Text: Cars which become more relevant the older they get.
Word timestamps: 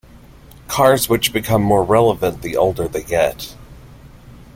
Cars 0.67 1.07
which 1.07 1.31
become 1.31 1.61
more 1.61 1.83
relevant 1.83 2.41
the 2.41 2.57
older 2.57 2.87
they 2.87 3.03
get. 3.03 3.53